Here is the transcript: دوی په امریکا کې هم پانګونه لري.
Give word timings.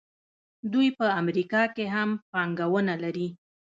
دوی 0.73 0.87
په 0.97 1.05
امریکا 1.21 1.61
کې 1.75 1.85
هم 1.95 2.09
پانګونه 2.31 2.93
لري. 3.03 3.27